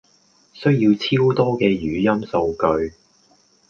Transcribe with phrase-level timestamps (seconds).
[0.53, 2.53] 需要超多嘅語音數
[2.87, 2.95] 據